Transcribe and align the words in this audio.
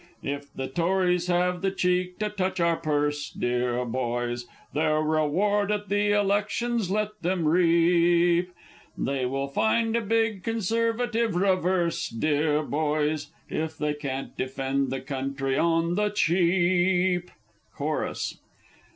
_If 0.27 0.51
the 0.55 0.67
Tories 0.67 1.27
have 1.27 1.61
the 1.61 1.69
cheek 1.69 2.17
to 2.17 2.29
touch 2.31 2.59
our 2.59 2.77
purse, 2.77 3.29
deah 3.29 3.85
boys! 3.85 4.47
Their 4.73 4.99
reward 4.99 5.71
at 5.71 5.89
the 5.89 6.11
elections 6.11 6.89
let 6.89 7.09
'em 7.23 7.47
reap! 7.47 8.49
They 8.97 9.27
will 9.27 9.47
find 9.47 9.95
a 9.95 10.01
big 10.01 10.41
Conservative 10.43 11.35
reverse, 11.35 12.09
deah 12.09 12.63
boys! 12.63 13.27
If 13.47 13.77
they 13.77 13.93
can't 13.93 14.35
defend 14.35 14.89
the 14.89 15.01
country 15.01 15.55
On 15.55 15.93
the 15.93 16.09
Cheap! 16.09 17.29
_Chorus. 17.77 18.39